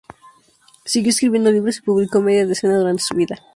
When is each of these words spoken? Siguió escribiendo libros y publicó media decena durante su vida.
Siguió 0.83 1.11
escribiendo 1.11 1.51
libros 1.51 1.77
y 1.77 1.81
publicó 1.83 2.21
media 2.21 2.47
decena 2.47 2.75
durante 2.79 3.03
su 3.03 3.13
vida. 3.13 3.37